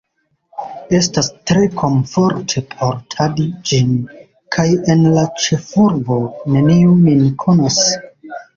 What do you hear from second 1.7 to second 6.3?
komforte portadi ĝin, kaj en la ĉefurbo